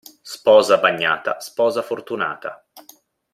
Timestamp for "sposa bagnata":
0.29-1.39